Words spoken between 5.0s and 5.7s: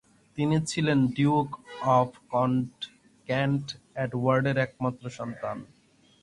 সন্তান।